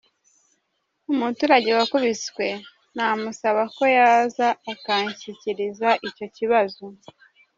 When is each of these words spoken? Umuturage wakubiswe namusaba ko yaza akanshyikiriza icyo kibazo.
Umuturage 1.11 1.69
wakubiswe 1.77 2.45
namusaba 2.95 3.61
ko 3.75 3.83
yaza 3.97 4.47
akanshyikiriza 4.73 5.89
icyo 6.07 6.27
kibazo. 6.35 6.83